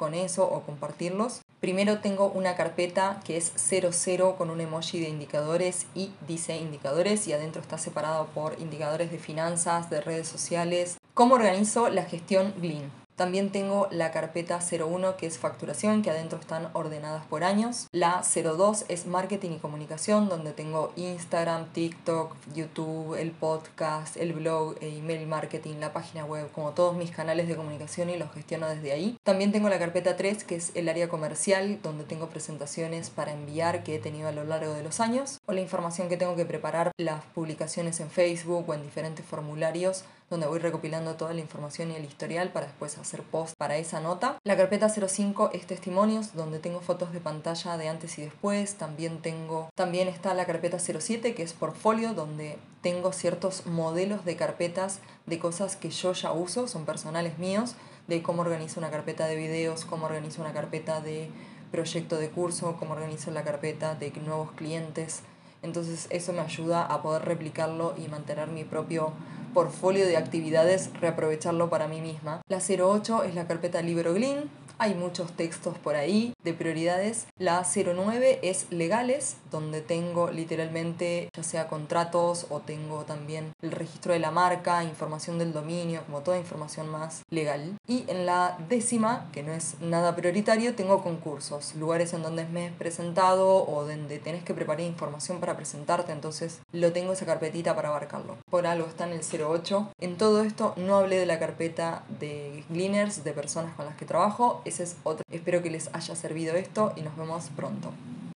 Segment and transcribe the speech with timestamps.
[0.00, 1.42] con eso o compartirlos.
[1.60, 7.28] Primero tengo una carpeta que es 00 con un emoji de indicadores y dice indicadores
[7.28, 10.96] y adentro está separado por indicadores de finanzas, de redes sociales.
[11.12, 12.99] ¿Cómo organizo la gestión Glean?
[13.20, 17.86] También tengo la carpeta 01 que es facturación, que adentro están ordenadas por años.
[17.92, 24.76] La 02 es marketing y comunicación, donde tengo Instagram, TikTok, YouTube, el podcast, el blog,
[24.80, 28.66] el email marketing, la página web, como todos mis canales de comunicación y los gestiono
[28.70, 29.18] desde ahí.
[29.22, 33.84] También tengo la carpeta 3 que es el área comercial, donde tengo presentaciones para enviar
[33.84, 36.46] que he tenido a lo largo de los años, o la información que tengo que
[36.46, 41.90] preparar, las publicaciones en Facebook o en diferentes formularios donde voy recopilando toda la información
[41.90, 44.38] y el historial para después hacer post para esa nota.
[44.44, 48.74] La carpeta 05 es testimonios, donde tengo fotos de pantalla de antes y después.
[48.74, 54.36] También tengo, también está la carpeta 07 que es portfolio, donde tengo ciertos modelos de
[54.36, 57.74] carpetas de cosas que yo ya uso, son personales míos,
[58.08, 61.30] de cómo organizo una carpeta de videos, cómo organizo una carpeta de
[61.70, 65.22] proyecto de curso, cómo organizo la carpeta de nuevos clientes.
[65.62, 69.12] Entonces eso me ayuda a poder replicarlo y mantener mi propio
[69.52, 72.42] portfolio de actividades, reaprovecharlo para mí misma.
[72.48, 77.26] La 08 es la carpeta Libro Glean, hay muchos textos por ahí de prioridades.
[77.38, 84.14] La 09 es legales, donde tengo literalmente ya sea contratos o tengo también el registro
[84.14, 87.76] de la marca, información del dominio, como toda información más legal.
[87.86, 92.68] Y en la décima, que no es nada prioritario, tengo concursos, lugares en donde me
[92.68, 97.76] he presentado o donde tenés que preparar información para presentarte, entonces lo tengo esa carpetita
[97.76, 98.38] para abarcarlo.
[98.48, 99.92] Por algo está en el 08.
[100.00, 104.04] En todo esto no hablé de la carpeta de gleaners, de personas con las que
[104.04, 105.24] trabajo, ese es otro.
[105.30, 107.92] Espero que les haya servido esto y nos vemos pronto.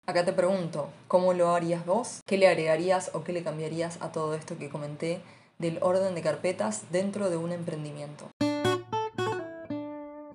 [0.07, 2.21] Acá te pregunto, ¿cómo lo harías vos?
[2.27, 5.23] ¿Qué le agregarías o qué le cambiarías a todo esto que comenté
[5.59, 8.29] del orden de carpetas dentro de un emprendimiento?